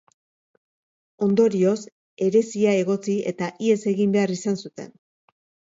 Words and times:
Ondorioz, 1.25 1.75
heresia 2.27 2.75
egotzi 2.81 3.19
eta 3.35 3.53
ihes 3.69 3.81
egin 3.95 4.19
behar 4.19 4.37
izan 4.39 4.61
zuten. 4.65 4.95